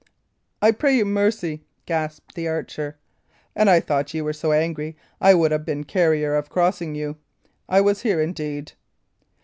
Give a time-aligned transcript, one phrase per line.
[0.63, 2.97] "I pray you mercy!" gasped the archer.
[3.55, 6.95] "An I had thought ye were so angry I would 'a' been charier of crossing
[6.95, 7.17] you.
[7.69, 8.71] I was here indeed."